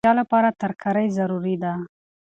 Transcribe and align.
د 0.01 0.03
روغتیا 0.05 0.19
لپاره 0.21 0.49
ترکاري 0.61 1.07
ضروري 1.17 1.55
ده. 1.63 1.73